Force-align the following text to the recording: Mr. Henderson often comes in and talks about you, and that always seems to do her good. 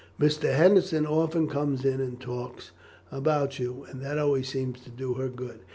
Mr. 0.19 0.51
Henderson 0.51 1.05
often 1.05 1.47
comes 1.47 1.85
in 1.85 2.01
and 2.01 2.19
talks 2.19 2.71
about 3.11 3.59
you, 3.59 3.85
and 3.87 4.01
that 4.01 4.17
always 4.17 4.49
seems 4.49 4.79
to 4.81 4.89
do 4.89 5.13
her 5.13 5.29
good. 5.29 5.59